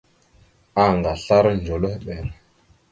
Anga 0.85 1.09
aslara 1.13 1.49
ndzœlœhɓer. 1.57 2.25